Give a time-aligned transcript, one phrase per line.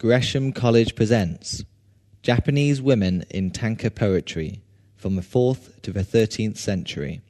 [0.00, 1.64] Gresham College presents
[2.22, 4.62] Japanese Women in Tanka Poetry
[4.94, 7.20] from the 4th to the 13th Century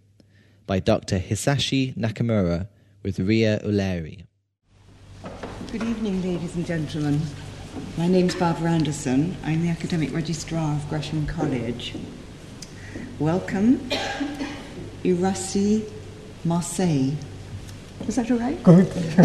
[0.67, 1.19] by Dr.
[1.19, 2.69] Hisashi Nakamura
[3.03, 4.27] with Ria Uleri.
[5.73, 7.23] Good evening, ladies and gentlemen.
[7.97, 9.39] My name's Barbara Anderson.
[9.45, 11.95] I'm the Academic Registrar of Gresham College.
[13.19, 13.79] Welcome,
[15.05, 15.91] Irasi
[16.45, 17.13] Marseille.
[18.05, 18.63] Was that all right?
[18.63, 18.87] Good.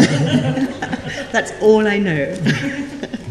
[1.30, 3.20] That's all I know.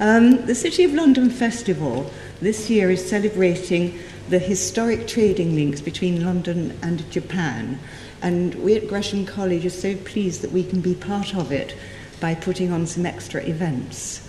[0.00, 3.98] um, the City of London Festival this year is celebrating
[4.30, 7.78] the historic trading links between London and Japan.
[8.22, 11.76] And we at Gresham College are so pleased that we can be part of it
[12.18, 14.26] by putting on some extra events.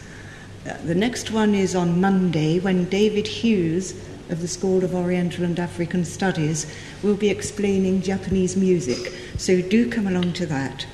[0.68, 3.94] Uh, the next one is on Monday when David Hughes
[4.30, 6.72] of the School of Oriental and African Studies
[7.04, 9.14] will be explaining Japanese music.
[9.38, 10.86] So do come along to that.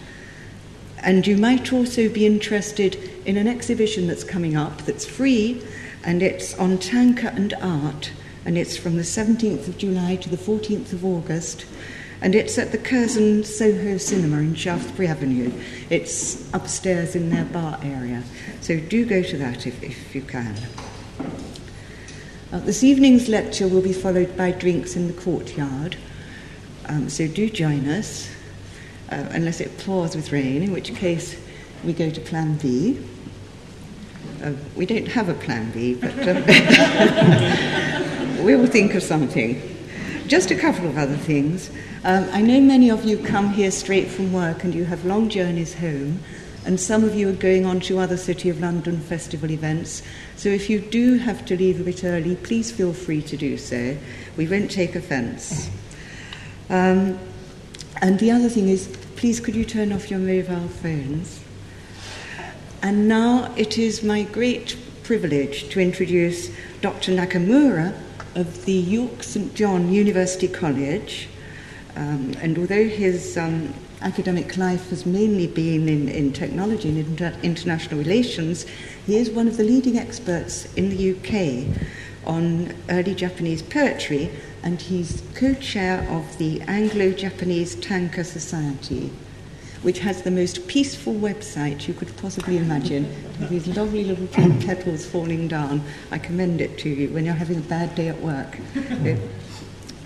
[1.07, 5.63] And you might also be interested in an exhibition that's coming up that's free
[6.03, 8.11] and it's on tanka and art
[8.43, 11.65] and it's from the 17th of July to the 14th of August
[12.19, 15.49] and it's at the Curzon Soho Cinema in Shaftesbury Avenue.
[15.89, 18.21] It's upstairs in their bar area.
[18.59, 20.57] So do go to that if, if you can.
[22.51, 25.95] Uh, this evening's lecture will be followed by drinks in the courtyard,
[26.87, 28.29] um, so do join us,
[29.11, 31.39] uh, unless it pours with rain, in which case
[31.83, 32.99] we go to Plan B.
[34.43, 36.45] Uh, we don't have a Plan B, but um,
[38.45, 39.61] we will think of something.
[40.27, 41.69] Just a couple of other things.
[42.03, 45.29] Um, I know many of you come here straight from work and you have long
[45.29, 46.19] journeys home
[46.67, 50.03] and some of you are going on to other City of London festival events.
[50.35, 53.57] So if you do have to leave a bit early, please feel free to do
[53.57, 53.97] so.
[54.35, 55.69] We won't take offence.
[58.01, 61.41] And the other thing is, please could you turn off your mobile phones?
[62.83, 67.13] And now it is my great privilege to introduce Dr.
[67.13, 67.99] Nakamura
[68.35, 71.27] of the York St John University College.
[71.95, 77.35] Um, and although his um, academic life has mainly been in, in technology and inter-
[77.41, 78.67] international relations,
[79.07, 81.65] he is one of the leading experts in the UK
[82.27, 84.29] on early Japanese poetry,
[84.63, 89.11] and he's co chair of the Anglo Japanese Tanka Society,
[89.81, 93.07] which has the most peaceful website you could possibly imagine,
[93.39, 95.81] with these lovely little pink petals falling down.
[96.11, 98.57] I commend it to you when you're having a bad day at work.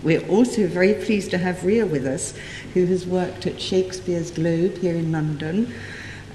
[0.03, 2.33] We're also very pleased to have Ria with us,
[2.73, 5.73] who has worked at Shakespeare's Globe here in London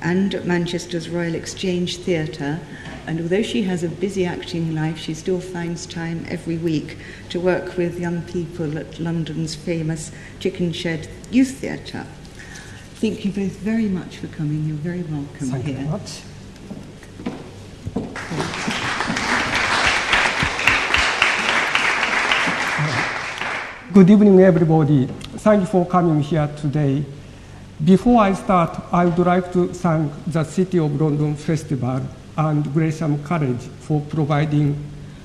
[0.00, 2.60] and at Manchester's Royal Exchange Theatre.
[3.06, 7.38] And although she has a busy acting life, she still finds time every week to
[7.38, 12.04] work with young people at London's famous Chickenshed Youth Theatre.
[12.96, 14.64] Thank you both very much for coming.
[14.64, 15.78] You're very welcome Thank here.
[15.78, 16.22] you very much.
[23.94, 25.06] Good evening, everybody.
[25.06, 27.04] Thank you for coming here today.
[27.84, 32.02] Before I start, I would like to thank the City of London Festival
[32.36, 34.76] and Gresham College for providing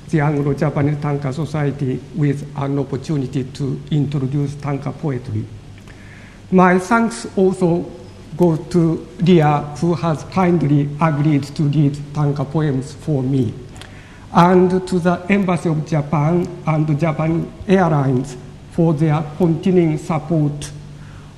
[0.10, 5.46] the Anglo-Japanese Tanka Society with an opportunity to introduce Tanka poetry.
[6.52, 7.90] My thanks also
[8.36, 13.54] go to Ria, who has kindly agreed to read Tanka poems for me,
[14.34, 18.38] and to the Embassy of Japan and Japan Airlines
[18.72, 20.72] for their continuing support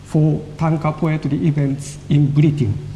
[0.04, 2.93] for Tanka poetry events in Britain.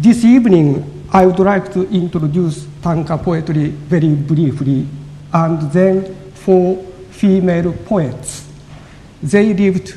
[0.00, 4.86] This evening, I would like to introduce Tanka poetry very briefly,
[5.32, 6.76] and then four
[7.10, 8.46] female poets.
[9.20, 9.96] They lived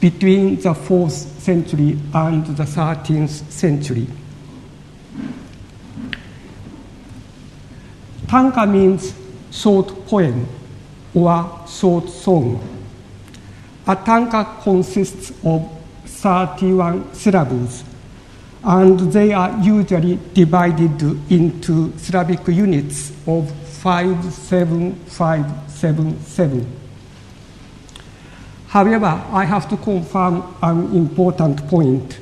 [0.00, 4.08] between the 4th century and the 13th century.
[8.26, 9.14] Tanka means
[9.52, 10.48] short poem
[11.14, 12.58] or short song.
[13.86, 15.70] A tanka consists of
[16.04, 17.84] 31 syllables,
[18.64, 21.00] and they are usually divided
[21.30, 23.50] into syllabic units of
[23.82, 26.66] 57577.
[28.68, 32.18] However, I have to confirm an important point.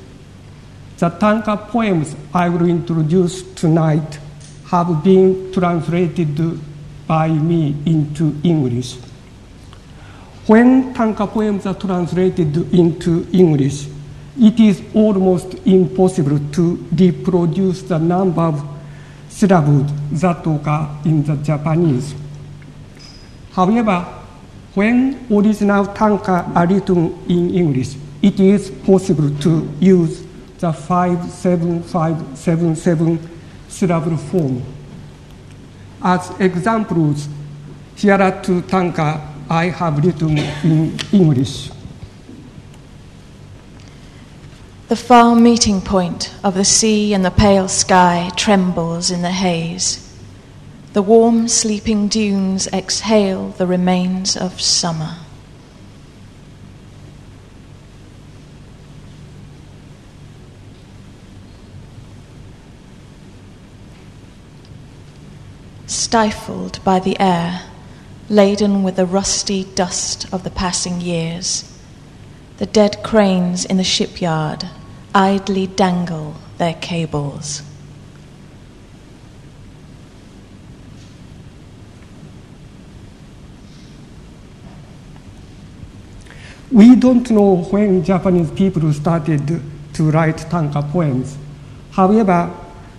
[0.97, 4.19] The tanka poems I will introduce tonight
[4.67, 6.59] have been translated
[7.07, 8.97] by me into English.
[10.45, 13.87] When tanka poems are translated into English,
[14.39, 18.61] it is almost impossible to reproduce the number of
[19.29, 22.13] syllables that occur in the Japanese.
[23.51, 24.05] However,
[24.75, 30.23] when original tanka are written in English, it is possible to use
[30.59, 33.19] the 57577
[33.67, 34.61] syllable form.
[36.03, 37.27] As examples,
[37.95, 39.19] here are two tanka
[39.49, 41.71] I have written in English.
[44.87, 50.17] The far meeting point of the sea and the pale sky trembles in the haze.
[50.93, 55.17] The warm, sleeping dunes exhale the remains of summer.
[65.85, 67.63] Stifled by the air,
[68.29, 71.76] laden with the rusty dust of the passing years,
[72.57, 74.65] the dead cranes in the shipyard
[75.13, 77.61] idly dangle their cables.
[86.71, 89.61] We don't know when Japanese people started
[89.93, 91.37] to write tanka poems.
[91.91, 92.53] However,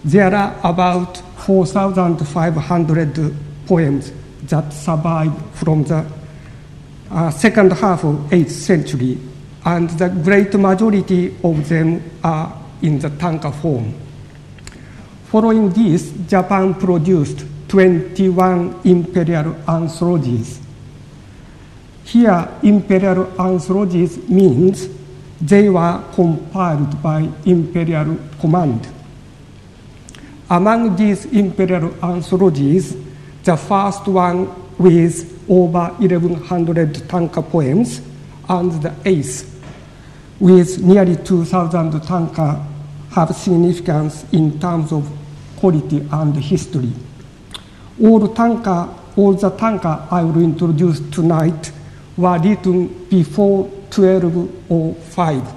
[0.05, 4.13] there are about 4,500 poems
[4.45, 6.07] that survive from the
[7.11, 9.19] uh, second half of 8th century,
[9.69, 13.93] and the great majority of them are in the tanka form.
[15.27, 20.59] Following this, Japan produced 21 imperial anthologies.
[22.03, 24.89] Here, imperial anthologies means
[25.39, 28.89] they were compiled by imperial command.
[30.49, 32.97] Among these imperial anthologies,
[33.45, 34.49] the first one
[34.79, 38.01] with over 1100 tanka poems,
[38.49, 39.58] and the eighth
[40.41, 42.65] with nearly 2000 tanka
[43.11, 45.11] have significance in terms of
[45.57, 46.93] quality and history.
[48.01, 51.73] All tanka, all the tanka I will introduce tonight
[52.17, 55.55] were written before 1205.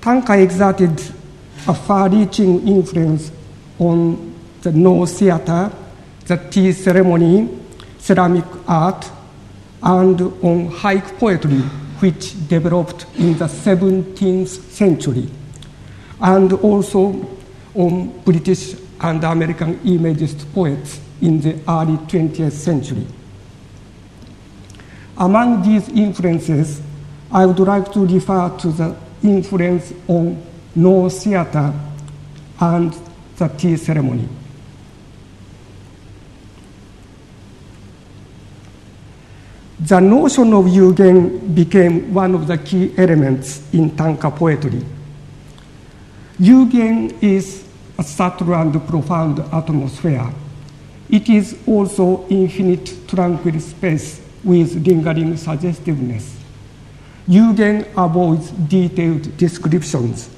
[0.00, 0.98] Tanka exerted
[1.66, 3.30] a far-reaching influence
[3.78, 5.70] on the Noh theater,
[6.24, 7.48] the tea ceremony,
[7.98, 9.10] ceramic art,
[9.82, 11.60] and on haiku poetry,
[12.00, 15.28] which developed in the 17th century,
[16.20, 17.26] and also
[17.74, 23.06] on British and American Imagist poets in the early 20th century.
[25.16, 26.80] Among these influences,
[27.30, 30.42] I would like to refer to the influence on
[30.74, 31.74] Noh theater
[32.60, 32.96] and
[33.36, 34.28] the tea ceremony.
[39.80, 44.84] The notion of yugen became one of the key elements in tanka poetry.
[46.40, 47.64] Yugen is
[47.96, 50.32] a subtle and profound atmosphere.
[51.08, 56.36] It is also infinite tranquil space with lingering suggestiveness.
[57.28, 60.28] Yugen avoids detailed descriptions.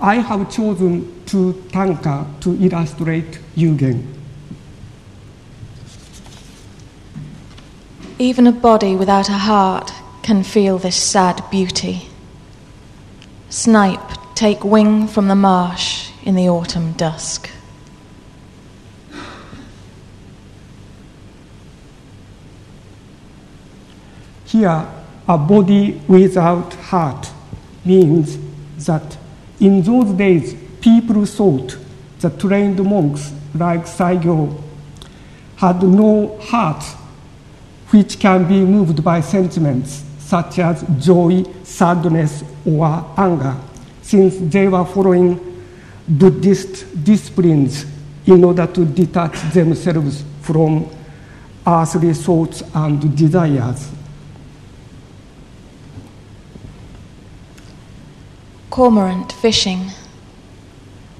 [0.00, 4.19] I have chosen two tanka to illustrate Yugen.
[8.20, 12.10] Even a body without a heart can feel this sad beauty.
[13.48, 17.48] Snipe, take wing from the marsh in the autumn dusk.
[24.44, 24.86] Here,
[25.26, 27.30] a body without heart
[27.86, 28.36] means
[28.84, 29.16] that
[29.60, 31.78] in those days people thought
[32.18, 34.62] the trained monks like Saigyo
[35.56, 36.84] had no heart
[37.90, 43.56] which can be moved by sentiments such as joy, sadness, or anger,
[44.00, 45.64] since they were following
[46.08, 47.84] Buddhist disciplines
[48.26, 50.88] in order to detach themselves from
[51.66, 53.90] earthly thoughts and desires.
[58.70, 59.90] Cormorant fishing.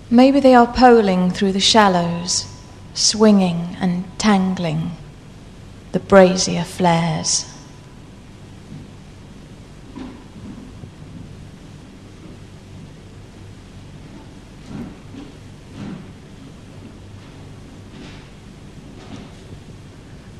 [0.08, 2.46] Maybe they are poling through the shallows,
[2.94, 4.92] swinging and tangling.
[5.92, 7.47] The brazier flares.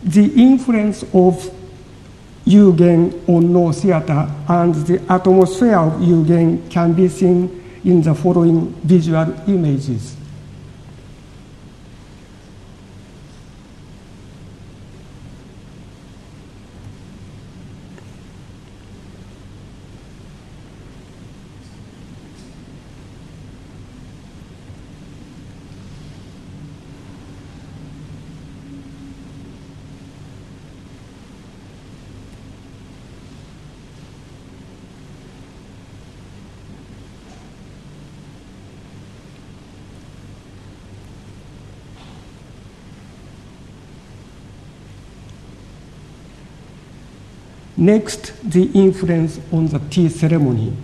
[0.03, 1.51] The influence of
[2.47, 8.73] Yugen on Noh theater and the atmosphere of Yugen can be seen in the following
[8.83, 10.17] visual images.
[47.81, 50.77] Next, the influence on the tea ceremony.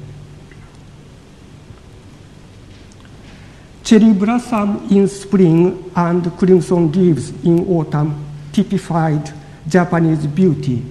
[3.84, 9.30] Cherry blossom in spring and crimson leaves in autumn typified
[9.68, 10.82] Japanese beauty.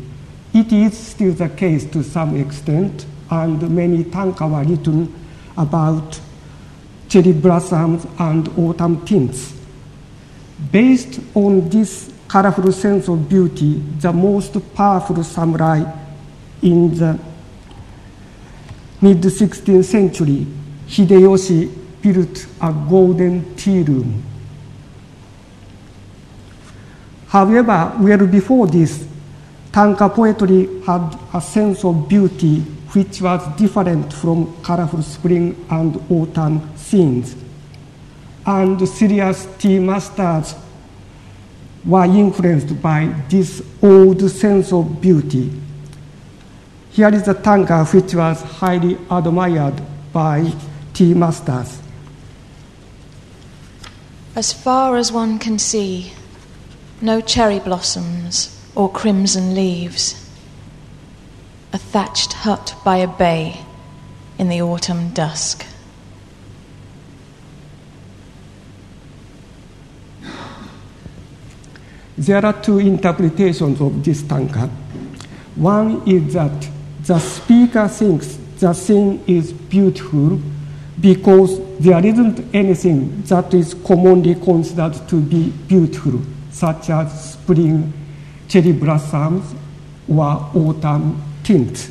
[0.53, 5.11] It is still the case to some extent, and many tanka were written
[5.57, 6.21] about
[7.09, 9.59] cherry blossoms and autumn tints.
[10.71, 15.83] Based on this colorful sense of beauty, the most powerful samurai
[16.61, 17.19] in the
[19.01, 20.47] mid 16th century,
[20.87, 24.23] Hideyoshi, built a golden tea room.
[27.27, 29.07] However, well before this,
[29.71, 32.61] Tanka poetry had a sense of beauty
[32.93, 37.35] which was different from colorful spring and autumn scenes.
[38.45, 40.55] And serious tea masters
[41.85, 45.51] were influenced by this old sense of beauty.
[46.89, 50.51] Here is the tanka which was highly admired by
[50.93, 51.81] tea masters.
[54.35, 56.11] As far as one can see,
[57.01, 60.29] no cherry blossoms or crimson leaves.
[61.71, 63.61] A thatched hut by a bay
[64.37, 65.65] in the autumn dusk.
[72.17, 74.67] There are two interpretations of this tanka.
[75.55, 76.69] One is that
[77.03, 80.39] the speaker thinks the scene is beautiful
[80.99, 87.91] because there isn't anything that is commonly considered to be beautiful, such as spring
[88.47, 89.53] cherry blossoms
[90.07, 91.89] or autumn tints.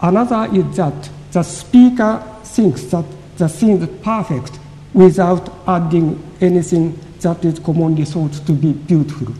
[0.00, 3.04] Another is that the speaker thinks that
[3.36, 4.58] the scene is perfect
[4.92, 9.34] without adding anything that is commonly thought to be beautiful.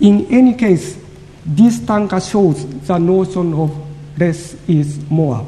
[0.00, 0.98] In any case,
[1.44, 3.70] this tanka shows the notion of
[4.18, 5.46] less is more.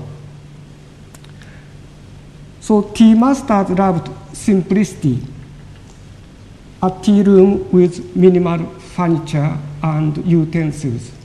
[2.60, 5.20] So tea masters loved simplicity,
[6.82, 11.17] a tea room with minimal furniture and utensils.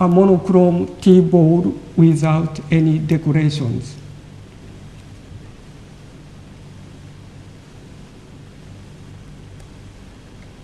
[0.00, 3.96] A monochrome tea bowl without any decorations.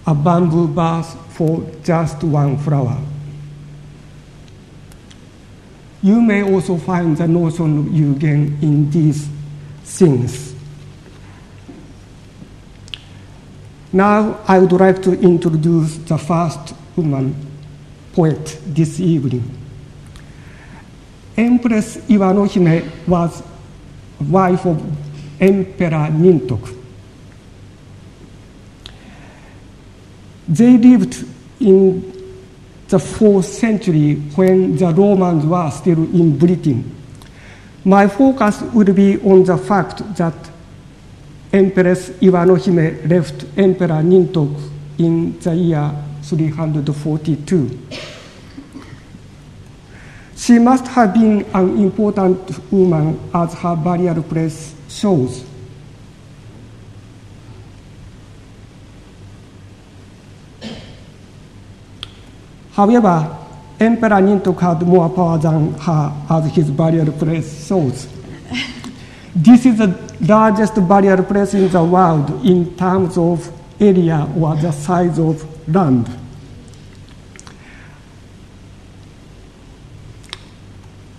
[0.06, 2.98] A bamboo vase for just one flower.
[6.02, 9.28] You may also find the notion of yugen in these
[9.82, 10.54] things.
[13.92, 17.34] Now I would like to introduce the first woman
[18.16, 19.44] poet this evening.
[21.36, 23.42] Empress Iwanohime was
[24.20, 24.82] wife of
[25.38, 26.74] Emperor Nintoku.
[30.48, 31.26] They lived
[31.60, 32.12] in
[32.88, 36.96] the fourth century when the Romans were still in Britain.
[37.84, 40.34] My focus will be on the fact that
[41.52, 47.78] Empress Iwanohime left Emperor Nintoku in the year 342.
[50.36, 55.44] She must have been an important woman as her burial place shows.
[62.72, 63.36] However,
[63.80, 68.06] Emperor Nintoku had more power than her as his burial place shows.
[69.34, 74.72] This is the largest burial place in the world in terms of area or the
[74.72, 76.08] size of land.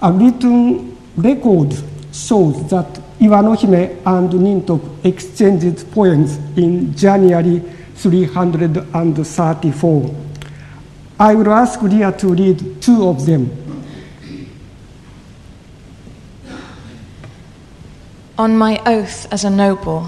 [0.01, 1.73] A written record
[2.13, 7.63] shows that Iwanohime and Nintoku exchanged poems in January
[7.95, 10.15] 334.
[11.19, 13.49] I will ask Ria to read two of them.
[18.37, 20.07] On my oath as a noble,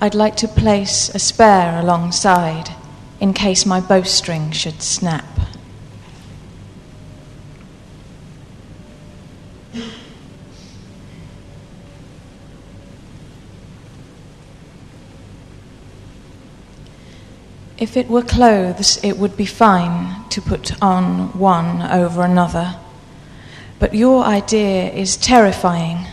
[0.00, 2.70] I'd like to place a spare alongside
[3.24, 5.24] in case my bowstring should snap.
[17.78, 22.76] If it were clothes, it would be fine to put on one over another.
[23.78, 26.06] But your idea is terrifying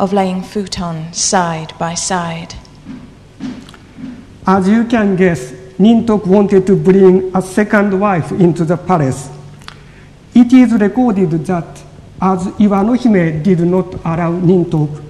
[0.00, 2.56] of laying futons side by side.
[4.44, 9.28] As you can guess, Nintoku wanted to bring a second wife into the palace.
[10.34, 11.82] It is recorded that
[12.20, 15.02] as Iwanohime did not allow Nintoku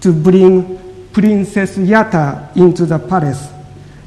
[0.00, 0.78] to bring
[1.12, 3.48] Princess Yata into the palace,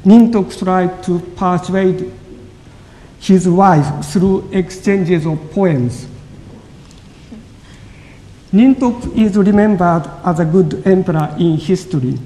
[0.04, 2.12] Nintoku tried to persuade
[3.20, 6.06] his wife through exchanges of poems.
[8.52, 12.18] Nintoku is remembered as a good emperor in history.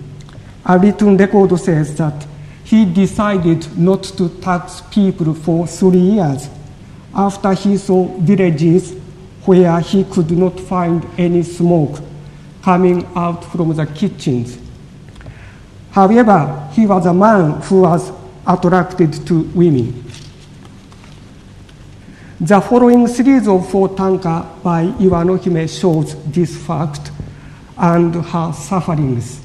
[0.64, 2.26] A written record says that
[2.64, 6.48] he decided not to tax people for three years
[7.14, 8.94] after he saw villages
[9.44, 12.00] where he could not find any smoke
[12.62, 14.58] coming out from the kitchens.
[15.90, 18.12] However, he was a man who was
[18.46, 20.04] attracted to women.
[22.40, 27.10] The following series of four tanka by Iwanohime shows this fact
[27.76, 29.41] and her sufferings.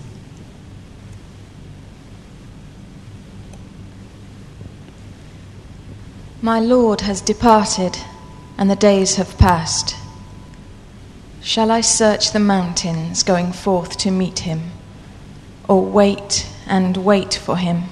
[6.47, 7.97] My Lord has departed,
[8.57, 9.97] and the days have passed.
[11.41, 14.71] Shall I search the mountains going forth to meet him,
[15.67, 17.83] or wait and wait for him?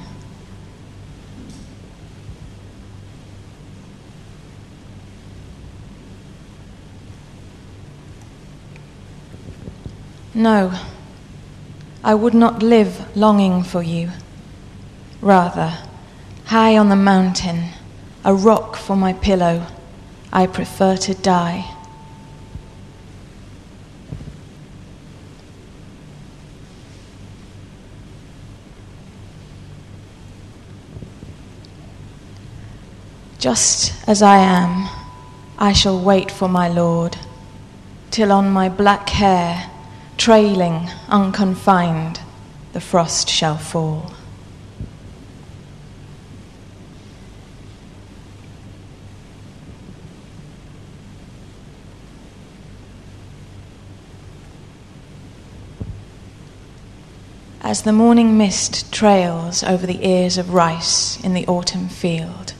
[10.33, 10.71] No,
[12.05, 14.11] I would not live longing for you.
[15.19, 15.79] Rather,
[16.45, 17.71] high on the mountain,
[18.25, 19.67] a rock for my pillow,
[20.33, 21.71] I prefer to die.
[33.37, 34.89] Just as I am,
[35.59, 37.15] I shall wait for my Lord,
[38.09, 39.69] till on my black hair,
[40.17, 42.19] trailing unconfined,
[42.73, 44.11] the frost shall fall.
[57.67, 62.53] As the morning mist trails over the ears of rice in the autumn field,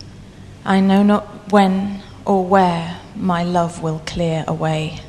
[0.66, 5.00] I know not when or where my love will clear away.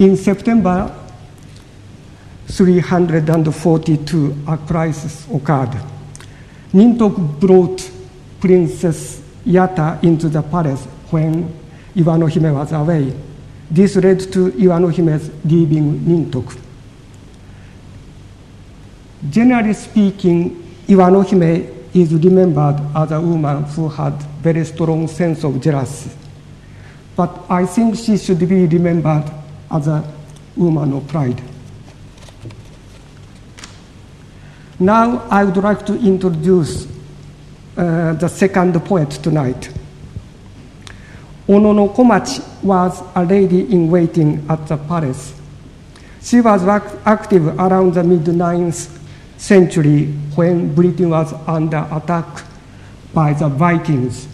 [0.00, 0.92] In September
[2.48, 5.80] 342, a crisis occurred.
[6.72, 7.88] Nintoku brought
[8.40, 11.61] Princess Yata into the palace when
[11.96, 13.12] Iwanohime was away.
[13.70, 16.58] This led to Iwanohime's leaving Nintoku.
[19.30, 26.10] Generally speaking, Iwanohime is remembered as a woman who had very strong sense of jealousy.
[27.14, 29.30] But I think she should be remembered
[29.70, 30.02] as a
[30.56, 31.40] woman of pride.
[34.78, 36.86] Now I would like to introduce
[37.76, 39.71] uh, the second poet tonight.
[41.48, 45.34] Ono no Komachi was a lady in waiting at the palace.
[46.22, 46.62] She was
[47.04, 48.98] active around the mid 9th
[49.36, 52.44] century when Britain was under attack
[53.12, 54.28] by the Vikings.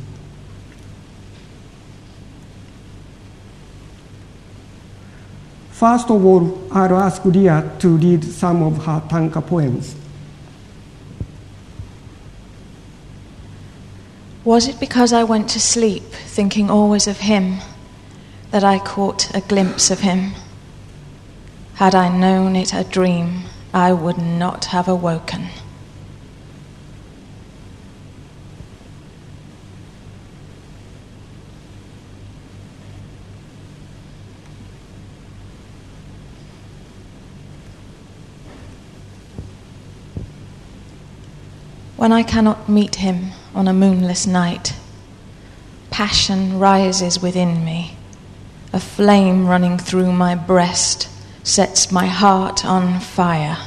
[5.70, 9.94] First of all, I'll ask Leah to read some of her tanka poems.
[14.48, 17.58] Was it because I went to sleep thinking always of him
[18.50, 20.32] that I caught a glimpse of him?
[21.74, 23.42] Had I known it a dream,
[23.74, 25.48] I would not have awoken.
[41.98, 44.72] When I cannot meet him on a moonless night,
[45.90, 47.96] passion rises within me.
[48.72, 51.08] A flame running through my breast
[51.42, 53.58] sets my heart on fire.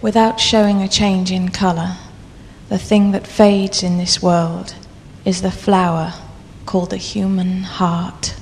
[0.00, 1.96] Without showing a change in colour,
[2.72, 4.74] the thing that fades in this world
[5.26, 6.14] is the flower
[6.64, 8.34] called the human heart.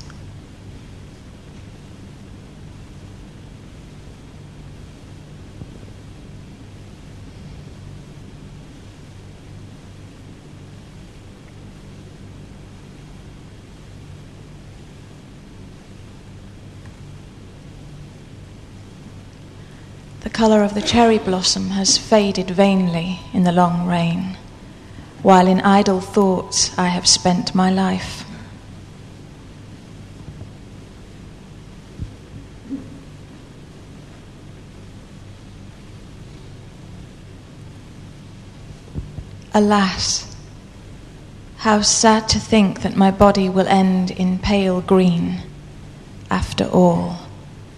[20.40, 24.38] colour of the cherry blossom has faded vainly in the long rain,
[25.20, 28.24] while in idle thoughts I have spent my life.
[39.52, 40.34] Alas,
[41.58, 45.42] how sad to think that my body will end in pale green,
[46.30, 47.28] after all,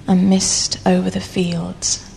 [0.07, 2.12] a mist over the fields.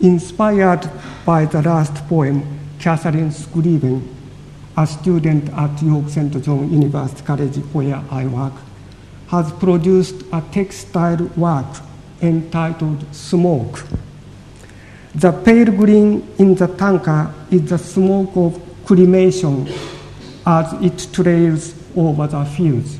[0.00, 0.90] Inspired
[1.26, 4.16] by the last poem, Catherine Scriven,
[4.74, 6.42] a student at York St.
[6.42, 8.54] John University College where I work,
[9.28, 11.66] has produced a textile work
[12.22, 13.84] entitled Smoke.
[15.14, 19.68] The pale green in the tanka is the smoke of cremation
[20.46, 22.98] as it trails over the fields.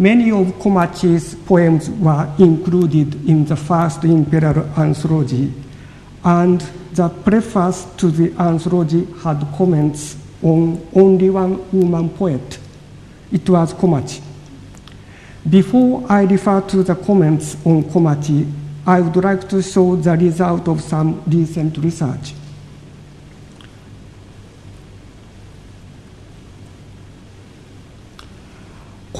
[0.00, 5.52] Many of Komachi's poems were included in the first imperial anthology,
[6.24, 6.58] and
[6.94, 12.58] the preface to the anthology had comments on only one woman poet.
[13.30, 14.22] It was Komachi.
[15.50, 18.50] Before I refer to the comments on Komachi,
[18.86, 22.32] I would like to show the result of some recent research.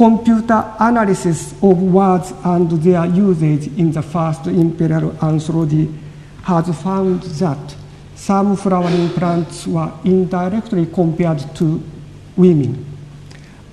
[0.01, 5.93] Computer analysis of words and their usage in the first imperial anthology
[6.43, 7.77] has found that
[8.15, 11.83] some flowering plants were indirectly compared to
[12.35, 12.83] women,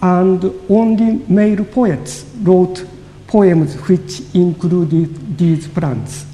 [0.02, 2.86] and only male poets wrote
[3.26, 6.26] poems which included these plants.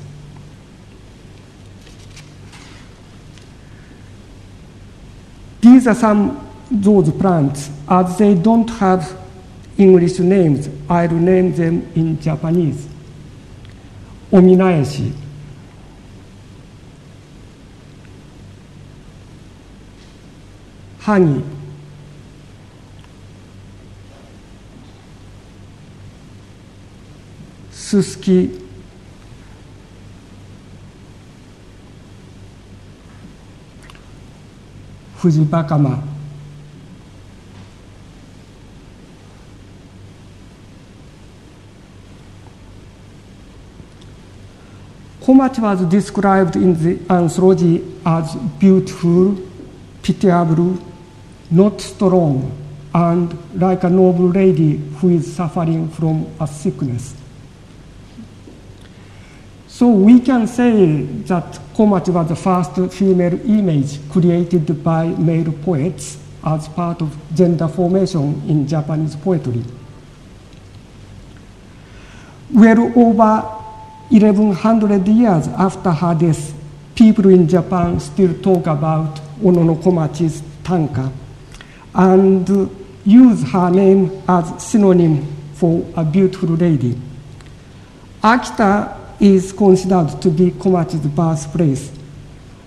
[5.61, 9.22] These are some those plants, as they don't have
[9.77, 12.87] English names, I'll name them in Japanese.
[14.31, 15.11] Ominaeshi.
[20.99, 21.43] Hagi.
[27.71, 28.61] Susuki.
[35.17, 36.12] Fujibakama.
[45.23, 49.37] Komachi was described in the anthology as beautiful,
[50.01, 50.77] pitiable,
[51.49, 52.51] not strong,
[52.93, 57.15] and like a noble lady who is suffering from a sickness.
[59.67, 66.17] So we can say that Komachi was the first female image created by male poets
[66.45, 69.63] as part of gender formation in Japanese poetry.
[72.51, 73.62] Well over
[74.09, 76.53] 1100 years after her death,
[76.95, 81.11] people in Japan still talk about Ono no Komachi's tanka
[81.95, 82.47] and
[83.05, 86.95] use her name as synonym for a beautiful lady.
[88.21, 91.91] Akita is considered to be Komachi's birthplace.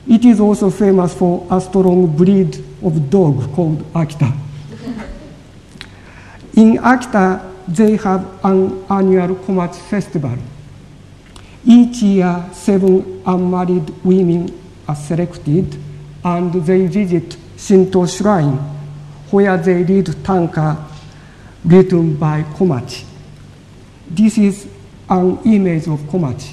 [0.09, 4.37] It is also famous for a strong breed of dog called Akita.
[6.55, 10.39] In Akita, they have an annual Komachi festival.
[11.69, 15.77] Each year, seven unmarried women are selected
[16.25, 18.57] and they visit Shinto shrine
[19.33, 20.87] where they read tanka
[21.65, 23.05] written by Komachi.
[24.09, 24.69] This is
[25.11, 26.53] an image of Komachi.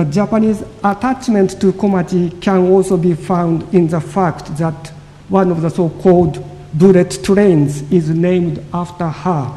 [0.00, 4.88] The Japanese attachment to Komachi can also be found in the fact that
[5.28, 9.54] one of the so called bullet trains is named after her.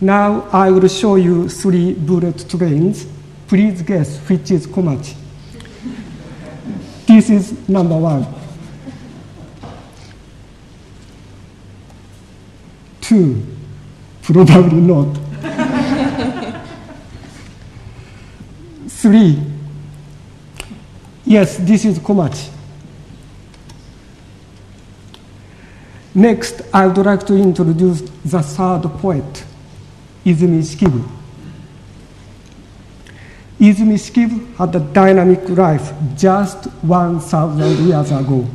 [0.00, 3.06] Now I will show you three bullet trains.
[3.46, 5.14] Please guess which is Komachi.
[7.06, 8.26] This is number one.
[13.02, 13.46] Two,
[14.22, 15.31] probably not.
[19.02, 19.36] Three.
[21.24, 22.48] Yes, this is Komachi.
[26.14, 29.44] Next, I would like to introduce the third poet,
[30.24, 31.02] Izumi Shikibu.
[33.58, 38.46] Izumi Shikibu had a dynamic life just 1,000 years ago.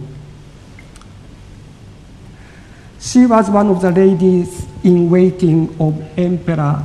[3.02, 6.82] She was one of the ladies in waiting of Emperor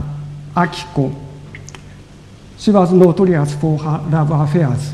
[0.57, 1.22] Akiko.
[2.63, 4.93] She was notorious for her love affairs,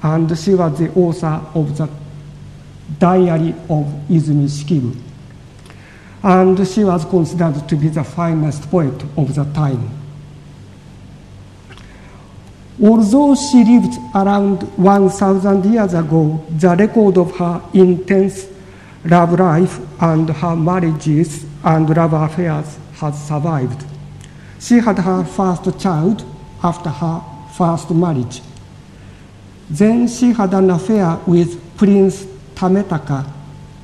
[0.00, 1.88] and she was the author of the
[2.96, 4.94] Diary of Izumi Shikibu.
[6.22, 9.90] And she was considered to be the finest poet of the time.
[12.80, 18.46] Although she lived around 1,000 years ago, the record of her intense
[19.04, 23.84] love life and her marriages and love affairs has survived.
[24.60, 26.24] She had her first child
[26.64, 27.22] after her
[27.52, 28.40] first marriage.
[29.70, 32.24] Then she had an affair with Prince
[32.54, 33.30] Tametaka,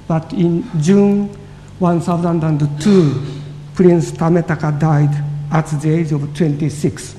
[0.09, 1.29] but in June
[1.79, 3.43] 1002,
[3.75, 7.17] Prince Tametaka died at the age of 26.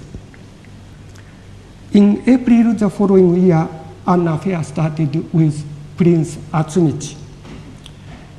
[1.93, 3.67] In April the following year,
[4.07, 5.63] an affair started with
[5.97, 7.15] Prince Atsumichi.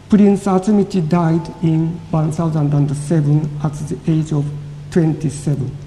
[0.08, 4.44] Prince Atsumichi died in 1007 at the age of
[4.90, 5.81] 27.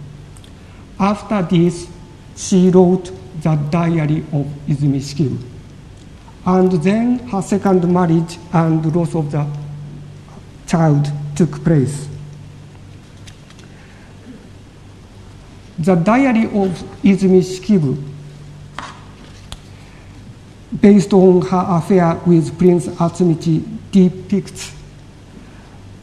[1.00, 1.88] After this,
[2.36, 5.38] she wrote the Diary of Izumi Shikibu.
[6.46, 9.48] And then her second marriage and loss of the
[10.68, 12.08] child took place.
[15.80, 16.72] The Diary of
[17.04, 18.02] Izumi Shikibu,
[20.80, 24.74] based on her affair with Prince Atsumichi, depicts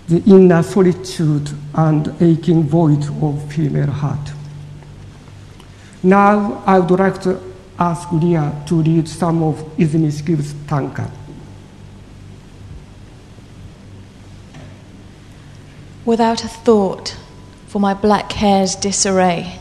[0.08, 4.32] the inner solitude and aching void of female heart.
[6.02, 7.40] Now I would like to
[7.78, 10.10] ask Leah to read some of Izumi
[10.66, 11.10] tanka.
[16.04, 17.16] Without a thought
[17.68, 19.60] for my black hair's disarray,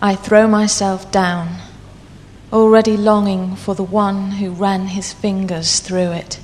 [0.00, 1.58] I throw myself down,
[2.52, 6.40] already longing for the one who ran his fingers through it.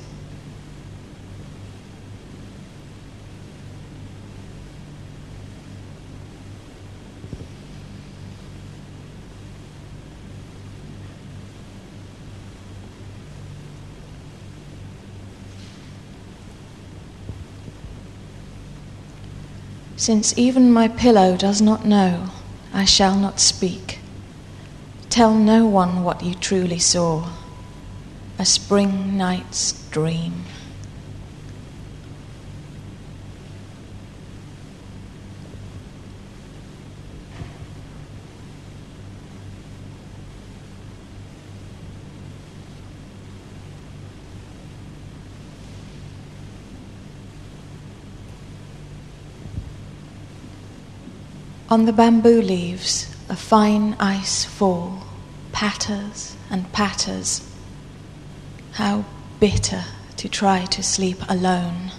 [20.08, 22.30] Since even my pillow does not know,
[22.72, 23.98] I shall not speak.
[25.10, 27.28] Tell no one what you truly saw
[28.38, 30.46] a spring night's dream.
[51.70, 55.02] On the bamboo leaves, a fine ice fall
[55.52, 57.46] patters and patters.
[58.72, 59.04] How
[59.38, 59.84] bitter
[60.16, 61.92] to try to sleep alone.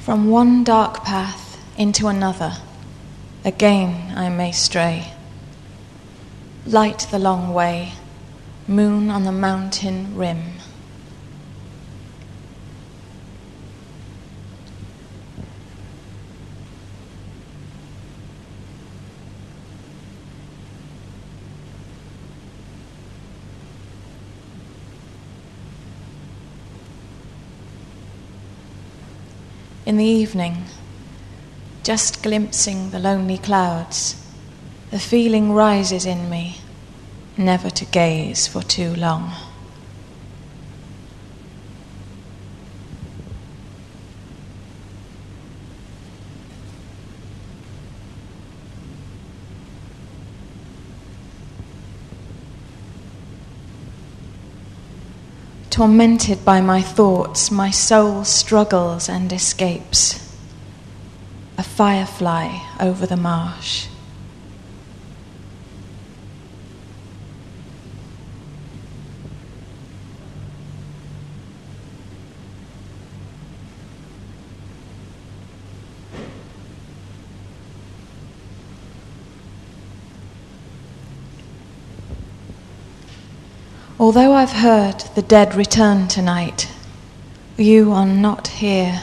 [0.00, 2.56] From one dark path into another,
[3.44, 5.12] again I may stray.
[6.66, 7.92] Light the long way,
[8.66, 10.54] moon on the mountain rim.
[29.84, 30.64] In the evening,
[31.84, 34.16] just glimpsing the lonely clouds,
[34.90, 36.56] the feeling rises in me
[37.36, 39.30] never to gaze for too long.
[55.68, 60.23] Tormented by my thoughts, my soul struggles and escapes.
[61.56, 63.86] A firefly over the marsh.
[83.98, 86.68] Although I've heard the dead return tonight,
[87.56, 89.02] you are not here.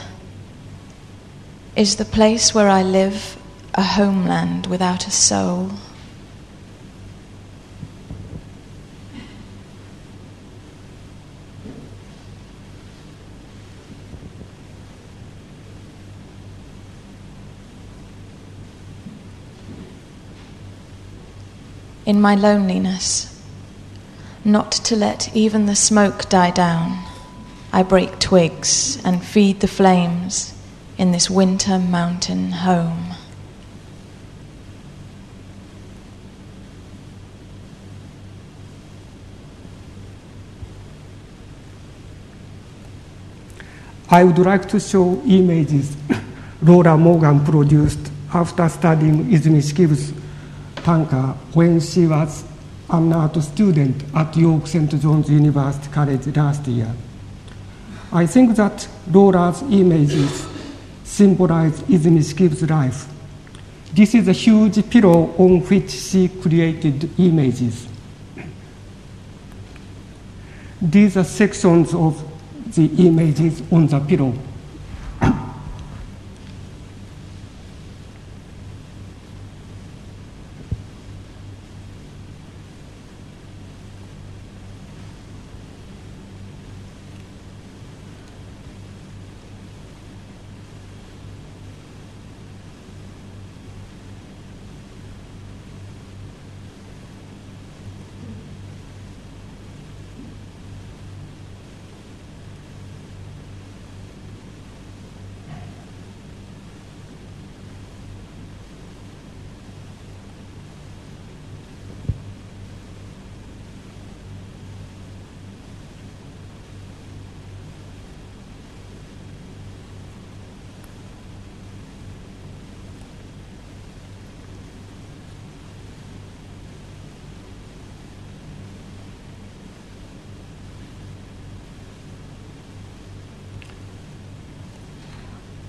[1.74, 3.38] Is the place where I live
[3.74, 5.70] a homeland without a soul?
[22.04, 23.42] In my loneliness,
[24.44, 27.02] not to let even the smoke die down,
[27.72, 30.52] I break twigs and feed the flames
[30.98, 33.14] in this winter mountain home.
[44.10, 45.96] I would like to show images
[46.62, 49.62] Laura Morgan produced after studying Izumi
[50.76, 52.44] tanka when she was
[52.90, 55.00] an art student at York St.
[55.00, 56.92] John's University College last year.
[58.12, 60.51] I think that Laura's images
[61.12, 63.06] symbolize Izumi Shikibu's life.
[63.92, 67.86] This is a huge pillow on which she created images.
[70.80, 72.16] These are sections of
[72.74, 74.32] the images on the pillow.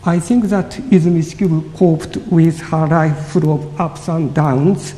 [0.05, 4.95] I think that Izumi Shikibu coped with her life full of ups and downs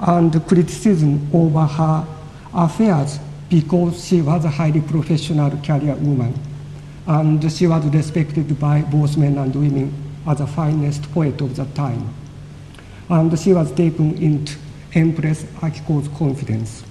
[0.00, 2.04] and criticism over her
[2.52, 6.34] affairs because she was a highly professional career woman
[7.06, 9.94] and she was respected by both men and women
[10.26, 12.12] as the finest poet of the time.
[13.08, 14.58] And she was taken into
[14.92, 16.82] Empress Akiko's confidence.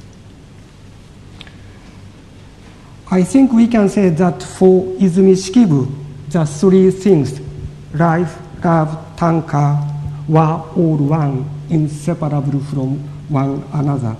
[3.11, 5.93] I think we can say that for Izumi Shikibu,
[6.29, 7.41] the three things
[7.93, 9.77] life, love, tanka
[10.27, 12.97] were all one, inseparable from
[13.29, 14.15] one another.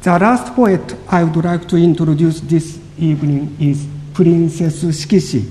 [0.00, 5.50] The last poet I would like to introduce this evening is Princess Shikishi,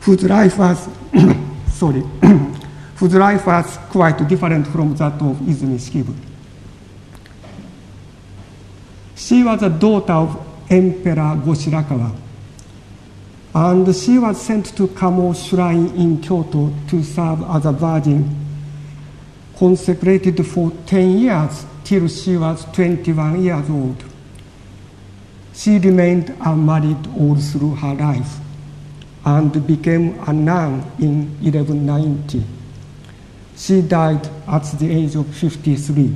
[0.00, 0.88] whose life was,
[1.68, 2.00] sorry,
[2.96, 6.14] whose life was quite different from that of Izumi Shikibu.
[9.14, 12.16] She was a daughter of Emperor Goshirakawa.
[13.52, 18.36] And she was sent to Kamo Shrine in Kyoto to serve as a virgin,
[19.58, 24.04] consecrated for 10 years till she was 21 years old.
[25.52, 28.38] She remained unmarried all through her life
[29.24, 32.44] and became a nun in 1190.
[33.56, 36.14] She died at the age of 53.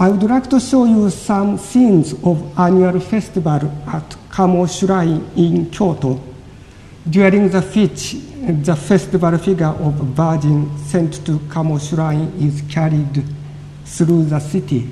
[0.00, 5.68] I would like to show you some scenes of annual festival at Kamo Shrine in
[5.70, 6.20] Kyoto.
[7.10, 8.12] During the which
[8.64, 13.24] the festival figure of virgin sent to Kamo Shrine is carried
[13.84, 14.88] through the city.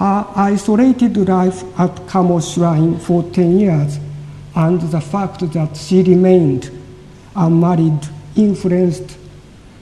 [0.00, 4.00] Her isolated life at Kamo Shrine for 10 years
[4.54, 6.70] and the fact that she remained
[7.36, 9.18] unmarried influenced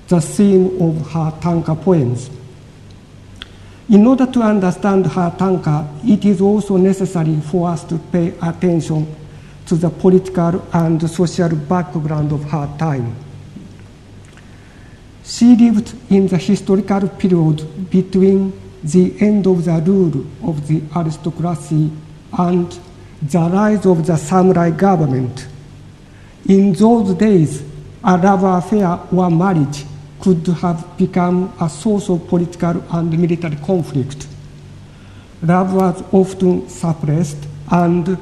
[0.09, 2.31] the theme of her tanka poems.
[3.89, 9.07] In order to understand her tanka, it is also necessary for us to pay attention
[9.67, 13.15] to the political and social background of her time.
[15.23, 21.91] She lived in the historical period between the end of the rule of the aristocracy
[22.39, 22.79] and
[23.23, 25.47] the rise of the samurai government.
[26.47, 27.63] In those days,
[28.05, 29.85] a love affair or marriage
[30.21, 34.27] could have become a source of political and military conflict.
[35.43, 37.39] Love was often suppressed,
[37.71, 38.19] and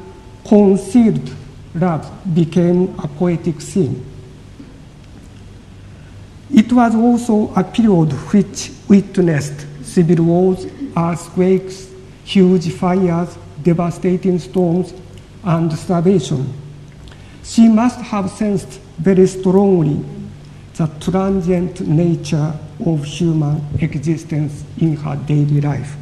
[0.47, 1.31] concealed
[1.75, 4.05] love became a poetic theme.
[6.51, 10.67] It was also a period which witnessed civil wars,
[10.97, 11.89] earthquakes,
[12.25, 14.93] huge fires, devastating storms,
[15.45, 16.53] and starvation.
[17.45, 20.05] She must have sensed very strongly
[20.75, 22.53] the transient nature
[22.85, 25.97] of human existence in her daily life.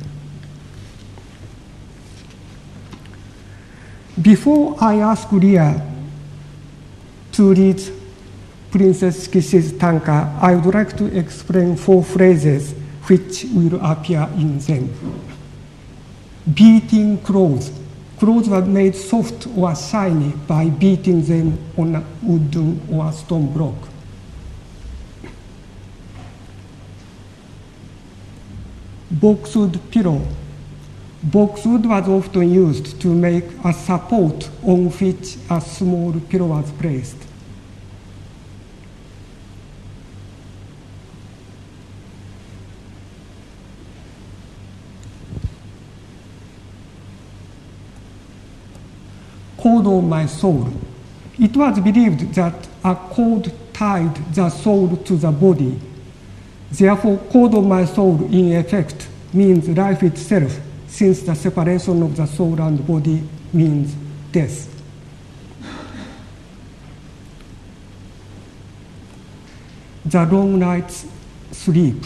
[4.21, 5.87] Before I ask Leah
[7.33, 7.83] to read
[8.71, 12.75] Princess Kishi's tanka, I would like to explain four phrases
[13.07, 14.91] which will appear in them.
[16.53, 17.71] Beating clothes.
[18.19, 23.75] Clothes were made soft or shiny by beating them on a wooden or stone block.
[29.11, 30.21] Boxwood pillow.
[31.23, 37.17] Boxwood was often used to make a support on which a small pillow was placed.
[49.65, 50.69] Cord of my soul.
[51.39, 55.81] It was believed that a cord tied the soul to the body.
[56.71, 62.27] Therefore, cord of my soul, in effect, means life itself, since the separation of the
[62.27, 63.95] soul and body means
[64.33, 64.69] death.
[70.05, 71.07] The long night's
[71.53, 72.05] sleep.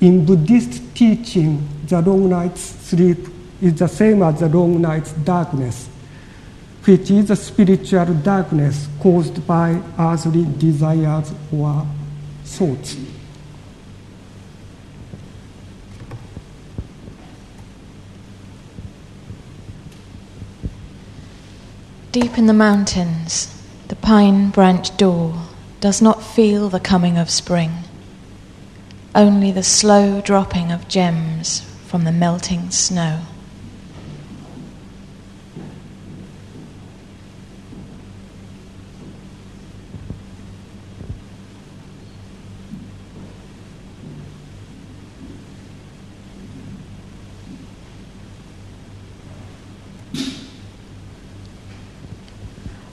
[0.00, 3.28] In Buddhist teaching, the long night's sleep
[3.60, 5.88] is the same as the long night's darkness
[6.84, 11.86] which is a spiritual darkness caused by earthly desires or
[12.44, 12.96] thoughts.
[22.10, 23.48] Deep in the mountains,
[23.88, 25.34] the pine branch door
[25.80, 27.72] does not feel the coming of spring,
[29.14, 33.20] only the slow dropping of gems from the melting snow.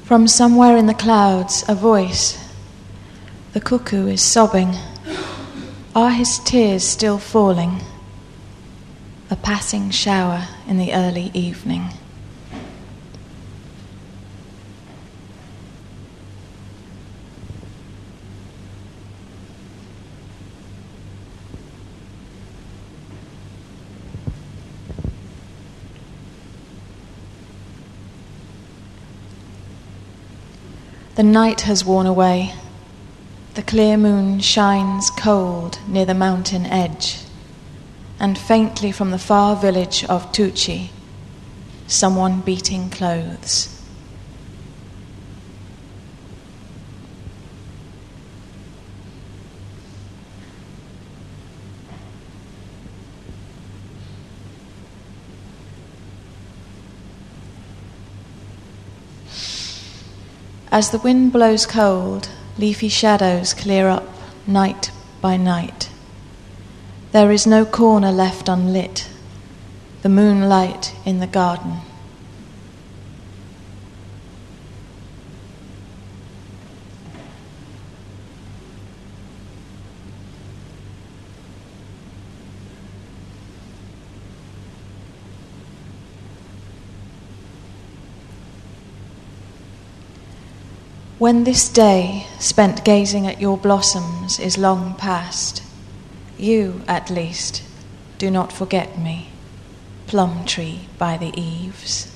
[0.09, 2.43] From somewhere in the clouds, a voice.
[3.53, 4.75] The cuckoo is sobbing.
[5.95, 7.83] Are his tears still falling?
[9.29, 11.89] A passing shower in the early evening.
[31.19, 32.53] The night has worn away.
[33.55, 37.17] The clear moon shines cold near the mountain edge,
[38.21, 40.91] and faintly from the far village of Tochi,
[41.87, 43.78] someone beating clothes.
[60.71, 64.07] As the wind blows cold, leafy shadows clear up
[64.45, 65.89] night by night.
[67.11, 69.09] There is no corner left unlit,
[70.03, 71.77] the moonlight in the garden.
[91.19, 95.61] When this day spent gazing at your blossoms is long past,
[96.37, 97.61] you, at least,
[98.17, 99.27] do not forget me,
[100.07, 102.07] plum tree by the eaves.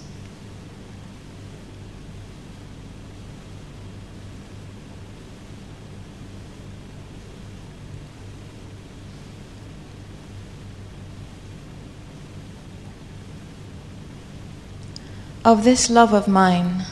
[15.44, 16.86] Of this love of mine,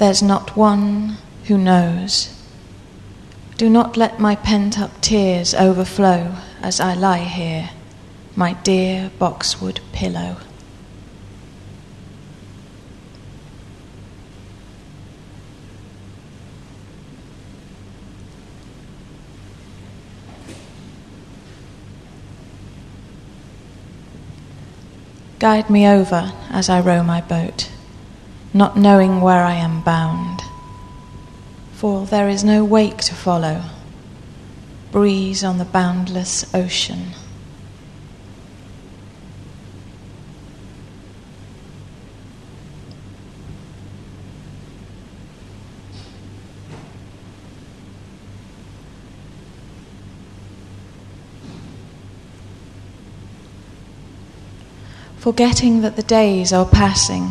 [0.00, 2.34] there's not one who knows.
[3.58, 7.68] Do not let my pent up tears overflow as I lie here,
[8.34, 10.38] my dear boxwood pillow.
[25.38, 27.70] Guide me over as I row my boat
[28.52, 30.42] not knowing where I am bound.
[31.72, 33.62] For there is no wake to follow,
[34.90, 37.14] breeze on the boundless ocean.
[55.20, 57.30] forgetting that the days are passing,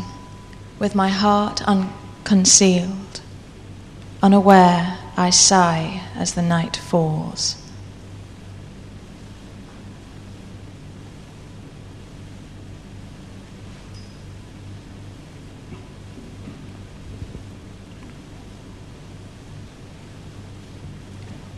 [0.79, 3.19] with my heart unconcealed,
[4.23, 7.57] unaware I sigh as the night falls.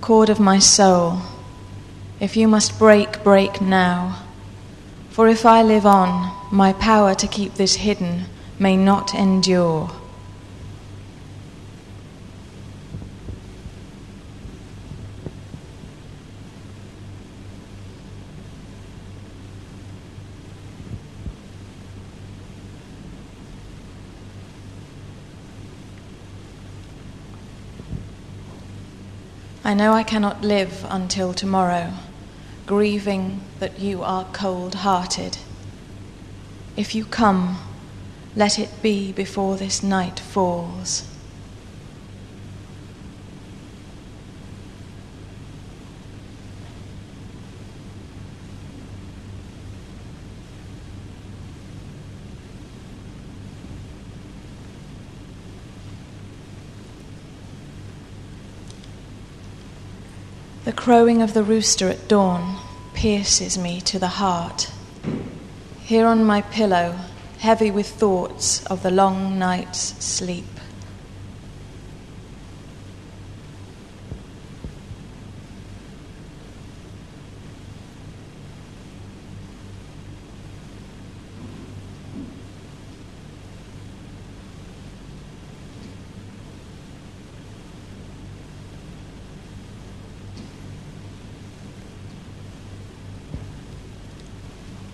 [0.01, 1.21] Cord of my soul,
[2.19, 4.23] if you must break, break now.
[5.11, 8.25] For if I live on, my power to keep this hidden
[8.61, 9.89] may not endure.
[29.63, 31.93] I know I cannot live until tomorrow
[32.67, 35.39] grieving that you are cold hearted.
[36.77, 37.57] If you come,
[38.35, 41.07] let it be before this night falls.
[60.63, 62.59] The crowing of the rooster at dawn
[62.93, 64.71] pierces me to the heart.
[65.81, 66.97] Here on my pillow,
[67.41, 70.45] heavy with thoughts of the long night's sleep.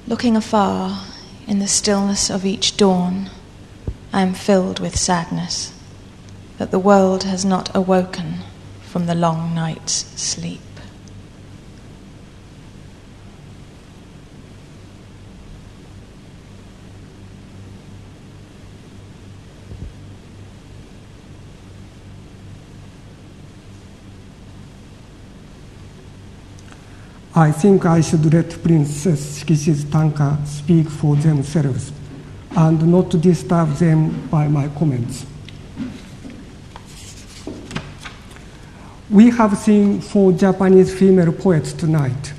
[0.08, 1.07] Looking afar
[1.48, 3.30] in the stillness of each dawn,
[4.12, 5.74] I am filled with sadness
[6.58, 8.40] that the world has not awoken
[8.82, 10.60] from the long night's sleep.
[27.38, 31.92] I think I should let Princess Shikishi's tanka speak for themselves
[32.56, 35.24] and not disturb them by my comments.
[39.12, 42.34] We have seen four Japanese female poets tonight.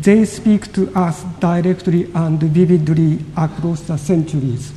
[0.00, 4.70] They speak to us directly and vividly across the centuries.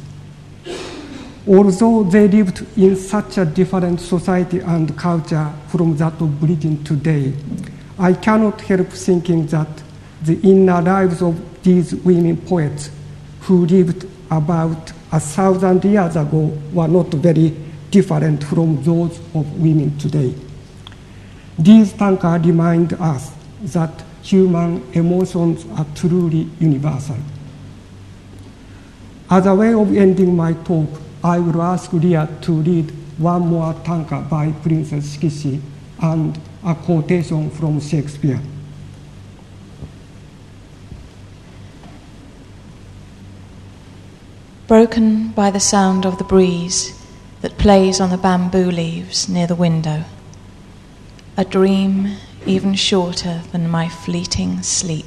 [1.45, 7.33] Although they lived in such a different society and culture from that of Britain today,
[7.99, 9.67] I cannot help thinking that
[10.21, 12.91] the inner lives of these women poets
[13.41, 17.57] who lived about a thousand years ago were not very
[17.91, 20.33] different from those of women today.
[21.57, 23.31] These tanka remind us
[23.63, 23.91] that
[24.21, 27.17] human emotions are truly universal.
[29.29, 30.89] As a way of ending my talk,
[31.21, 35.59] I will ask Ria to read one more tanka by Princess Shikishi
[36.01, 38.39] and a quotation from Shakespeare.
[44.67, 46.93] Broken by the sound of the breeze
[47.41, 50.03] that plays on the bamboo leaves near the window,
[51.35, 55.05] a dream even shorter than my fleeting sleep.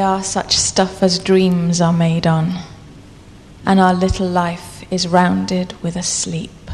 [0.00, 2.60] We are such stuff as dreams are made on,
[3.66, 6.70] and our little life is rounded with a sleep.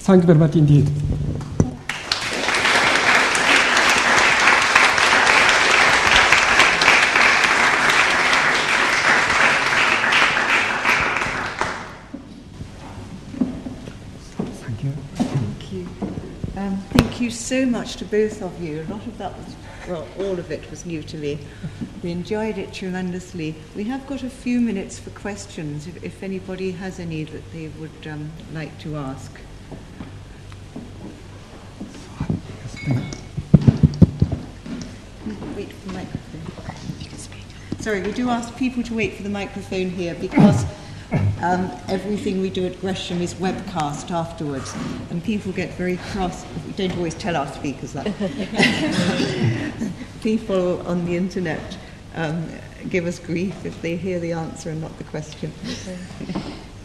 [0.00, 0.90] Thank you very much indeed.
[17.48, 18.82] so much to both of you.
[18.82, 19.56] A lot of that was,
[19.88, 21.38] well, all of it was new to me.
[22.02, 23.54] We enjoyed it tremendously.
[23.74, 27.68] We have got a few minutes for questions if, if anybody has any that they
[27.80, 29.32] would um, like to ask.
[35.56, 37.80] Wait for the microphone.
[37.80, 40.66] Sorry, we do ask people to wait for the microphone here because
[41.40, 44.74] um, everything we do at Gresham is webcast afterwards,
[45.10, 46.44] and people get very cross.
[46.66, 48.06] We don't always tell our speakers that.
[50.22, 51.78] people on the internet
[52.14, 52.46] um,
[52.88, 55.52] give us grief if they hear the answer and not the question.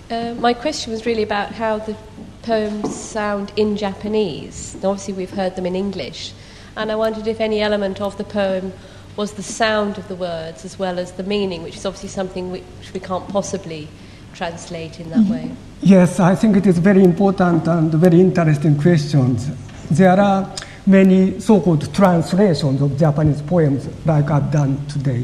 [0.10, 1.98] Uh, my question was really about how the
[2.44, 4.76] poems sound in Japanese.
[4.84, 6.34] Obviously, we've heard them in English,
[6.78, 8.74] and I wondered if any element of the poem
[9.16, 12.52] was the sound of the words as well as the meaning, which is obviously something
[12.52, 12.64] which
[12.94, 13.88] we can't possibly
[14.34, 15.52] translate in that way.
[15.82, 19.50] Yes, I think it is very important and very interesting questions.
[19.90, 20.54] There are
[20.86, 25.24] many so-called translations of Japanese poems like I've done today.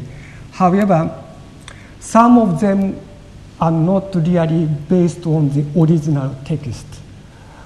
[0.52, 1.24] However,
[1.98, 3.00] some of them
[3.60, 6.86] are not really based on the original text.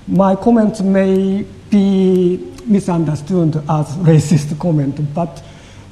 [0.09, 5.43] My comments may be misunderstood as racist comment, but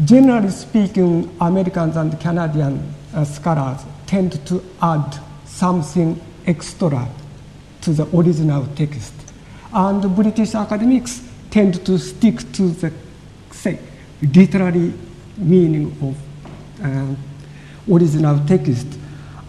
[0.05, 5.19] generally speaking, Americans and Canadian uh, scholars tend to add
[5.63, 7.09] something extra
[7.81, 9.15] to the original text.
[9.73, 12.93] And British academics tend to stick to the,
[13.53, 13.79] say,
[14.21, 14.93] literary
[15.37, 16.17] meaning of
[16.85, 18.89] uh, original text.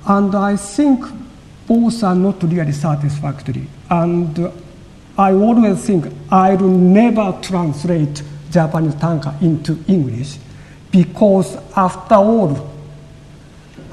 [0.05, 1.03] And I think
[1.66, 3.66] both are not really satisfactory.
[3.89, 4.38] And
[5.18, 10.38] I always think I will never translate Japanese tanka into English
[10.91, 12.72] because, after all,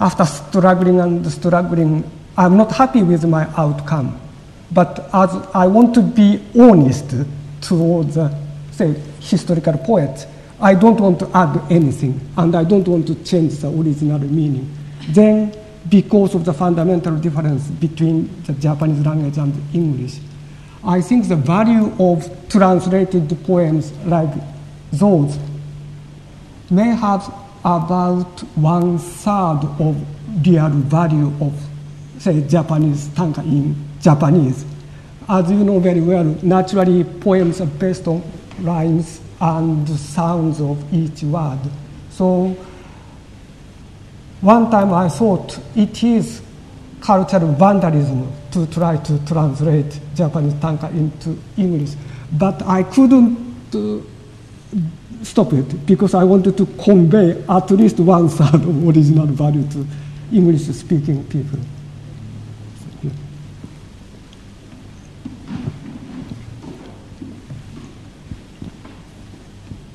[0.01, 4.19] after struggling and struggling, I'm not happy with my outcome.
[4.73, 7.15] But as I want to be honest
[7.61, 8.35] towards, uh,
[8.71, 10.27] say, historical poets,
[10.61, 14.75] I don't want to add anything, and I don't want to change the original meaning.
[15.11, 15.55] Then,
[15.89, 20.19] because of the fundamental difference between the Japanese language and English,
[20.85, 24.31] I think the value of translated poems like
[24.93, 25.39] those
[26.71, 27.33] may have
[27.65, 31.53] about one third of real value of,
[32.19, 34.65] say, Japanese tanka in Japanese.
[35.29, 38.23] As you know very well, naturally poems are based on
[38.61, 41.59] rhymes and sounds of each word.
[42.11, 42.57] So
[44.41, 46.43] one time I thought it is
[47.01, 51.91] cultural vandalism to try to translate Japanese tanka into English,
[52.33, 54.01] but I couldn't uh,
[55.23, 59.87] stop it because I wanted to convey at least one third of original value to
[60.33, 61.59] English speaking people.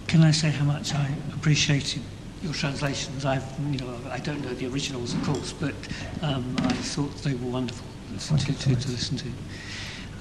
[0.08, 2.02] Can I say how much I appreciated
[2.42, 3.26] your translations?
[3.26, 5.74] I've, you know, I don't know the originals, of course, but
[6.22, 7.86] um, I thought they were wonderful
[8.18, 9.28] to, to, to, listen to.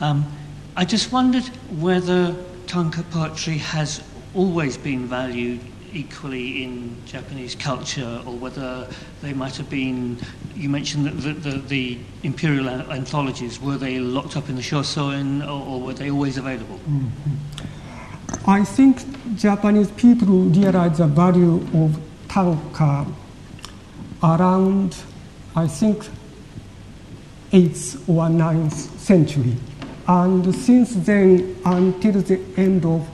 [0.01, 0.27] Um,
[0.75, 1.45] I just wondered
[1.79, 2.35] whether
[2.67, 4.03] tanka poetry has
[4.35, 5.61] always been valued
[5.93, 8.89] equally in Japanese culture, or whether
[9.23, 10.19] they might have been.
[10.55, 15.43] You mentioned that the, the, the imperial anthologies were they locked up in the shosoin,
[15.43, 16.79] or, or were they always available?
[16.79, 18.51] Mm-hmm.
[18.51, 19.03] I think
[19.37, 23.07] Japanese people realize the value of tanka
[24.23, 24.97] around,
[25.55, 26.09] I think,
[27.53, 29.57] 8th or 9th century.
[30.07, 33.09] And since then, until the end of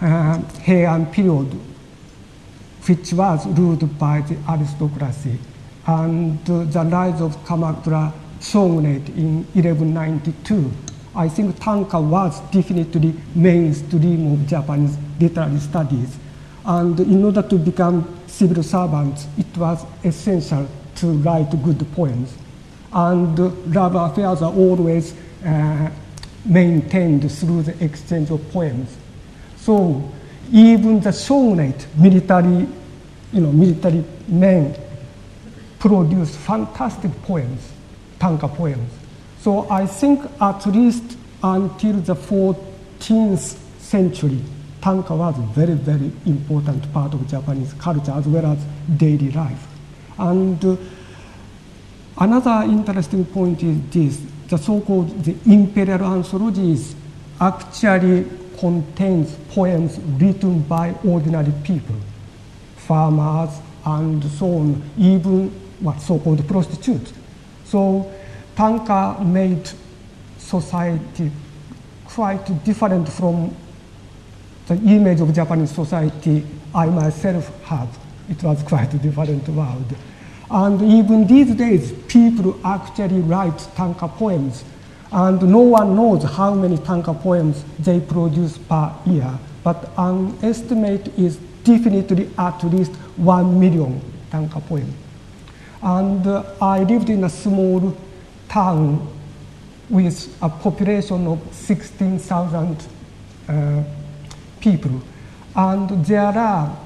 [0.00, 1.52] uh, Heian period,
[2.86, 5.38] which was ruled by the aristocracy,
[5.86, 10.70] and uh, the rise of Kamakura shogunate in 1192.
[11.14, 16.18] I think tanka was definitely mainstream of Japanese literary studies.
[16.64, 22.36] And in order to become civil servants, it was essential to write good poems.
[22.92, 23.38] And
[23.74, 25.90] love affairs are always uh,
[26.44, 28.96] maintained through the exchange of poems.
[29.66, 30.00] So
[30.52, 32.68] even the shogunate, military,
[33.32, 34.76] you know, military men
[35.80, 37.72] produced fantastic poems,
[38.20, 38.88] tanka poems.
[39.40, 44.40] So I think at least until the 14th century,
[44.80, 48.58] tanka was a very, very important part of Japanese culture as well as
[48.96, 49.66] daily life.
[50.16, 50.76] And uh,
[52.18, 56.94] another interesting point is this, the so-called the imperial anthologies
[57.40, 58.26] actually
[58.58, 61.96] contains poems written by ordinary people,
[62.76, 63.50] farmers
[63.84, 65.50] and so on, even
[65.80, 67.12] what so-called prostitutes.
[67.64, 68.12] So
[68.56, 69.70] tanka made
[70.38, 71.30] society
[72.04, 73.54] quite different from
[74.66, 76.44] the image of Japanese society
[76.74, 77.96] I myself have.
[78.28, 79.94] It was quite a different world.
[80.50, 84.64] And even these days, people actually write tanka poems.
[85.12, 89.38] And no one knows how many tanka poems they produce per year.
[89.62, 94.00] But an estimate is definitely at least one million
[94.30, 94.94] tanka poems.
[95.82, 97.96] And uh, I lived in a small
[98.48, 99.06] town
[99.88, 102.86] with a population of 16,000
[103.48, 103.82] uh,
[104.60, 105.00] people.
[105.54, 106.76] And there are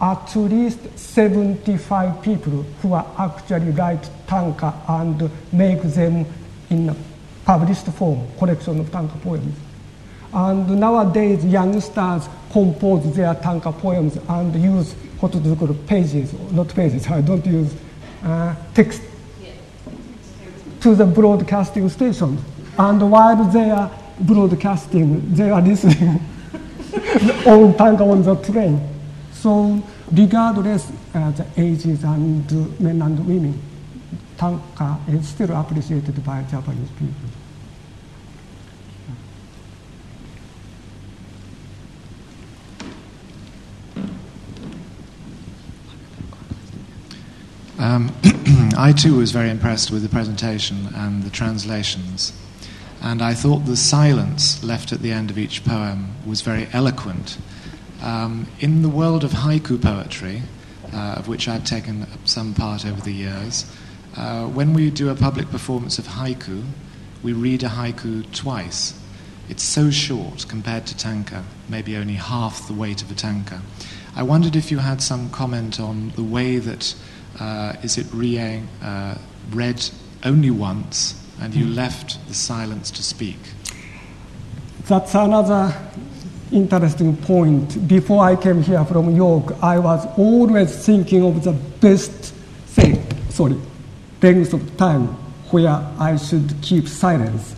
[0.00, 6.26] at least 75 people who are actually write tanka and make them
[6.70, 6.96] in a
[7.44, 9.56] published form, collection of tanka poems.
[10.32, 17.06] And nowadays, youngsters compose their tanka poems and use what is called pages, not pages,
[17.10, 17.74] I don't use
[18.22, 19.02] uh, text
[20.80, 22.40] to the broadcasting stations.
[22.78, 23.90] And while they are
[24.20, 26.20] broadcasting, they are listening
[27.46, 28.80] on tanka on the train.
[29.32, 33.60] So regardless uh, the ages and men and women,
[34.36, 37.30] tanka is still appreciated by Japanese people.
[47.78, 48.12] Um,
[48.78, 52.32] I too was very impressed with the presentation and the translations.
[53.02, 57.38] And I thought the silence left at the end of each poem was very eloquent.
[58.02, 60.42] Um, in the world of haiku poetry,
[60.92, 63.70] uh, of which I've taken some part over the years,
[64.16, 66.64] uh, when we do a public performance of haiku,
[67.22, 68.98] we read a haiku twice.
[69.48, 73.60] It's so short compared to tanka, maybe only half the weight of a tanka.
[74.14, 76.94] I wondered if you had some comment on the way that
[77.38, 79.16] uh, is it re- uh,
[79.50, 79.88] read
[80.24, 83.38] only once and you left the silence to speak?
[84.88, 85.74] That's another
[86.50, 87.86] interesting point.
[87.86, 92.10] Before I came here from York, I was always thinking of the best
[92.68, 93.56] thing, sorry,
[94.22, 95.08] length of time
[95.50, 97.54] where I should keep silence.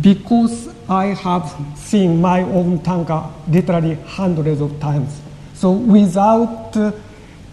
[0.00, 5.20] Because I have seen my own tanka literally hundreds of times.
[5.54, 6.92] So without uh,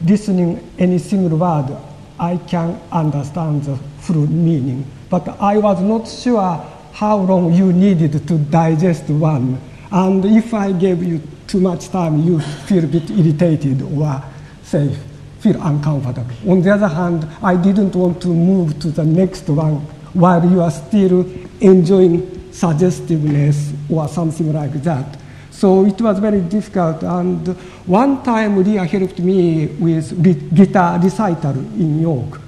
[0.05, 1.77] listening any single word,
[2.19, 4.85] I can understand the full meaning.
[5.09, 9.59] But I was not sure how long you needed to digest one.
[9.91, 14.23] And if I gave you too much time, you feel a bit irritated or
[14.63, 14.95] say,
[15.43, 16.31] feel uncomfortable.
[16.49, 19.81] On the other hand, I didn't want to move to the next one
[20.13, 21.29] while you are still
[21.59, 25.17] enjoying suggestiveness or something like that.
[25.51, 27.03] So it was very difficult.
[27.03, 27.45] And
[27.85, 30.23] one time, Leah helped me with
[30.55, 32.39] guitar recital in York.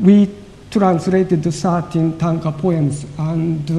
[0.00, 0.28] We
[0.70, 3.70] translated 13 tanka poems, and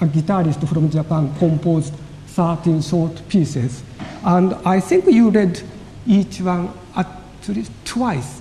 [0.00, 1.94] a guitarist from Japan composed
[2.28, 3.82] 13 short pieces.
[4.24, 5.60] And I think you read
[6.06, 7.06] each one at
[7.48, 8.40] least twice.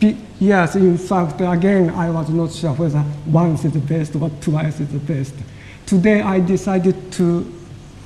[0.00, 4.30] Be- yes, in fact, again, I was not sure whether once is the best or
[4.40, 5.34] twice is the best.
[5.86, 7.52] Today, I decided to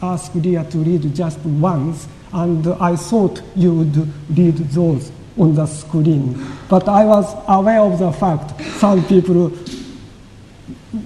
[0.01, 3.97] ask Leah to read just once, and I thought you would
[4.37, 6.45] read those on the screen.
[6.69, 9.53] But I was aware of the fact some people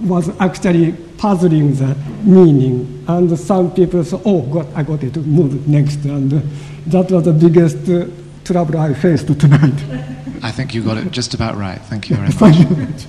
[0.03, 5.17] was actually puzzling the meaning, and some people said, "Oh, God, I got it.
[5.17, 6.31] Move next." And
[6.87, 7.77] that was the biggest
[8.47, 9.83] trouble I faced tonight.
[10.41, 11.81] I think you got it just about right.
[11.81, 12.37] Thank you very much.
[12.37, 13.05] Thank you very much.